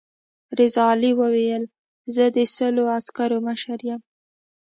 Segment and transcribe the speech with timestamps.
[0.59, 1.63] رضا علي وویل
[2.15, 4.01] زه د سلو عسکرو مشر یم.